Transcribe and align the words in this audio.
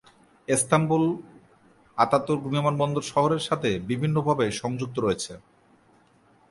Istanbul 0.47 1.03
Ataturk 1.97 2.43
বিমানবন্দর 2.47 3.03
শহরের 3.11 3.41
সাথে 3.49 3.69
বিভিন্নভাবে 3.89 4.45
সংযুক্ত 4.61 4.95
রয়েছে। 4.99 5.33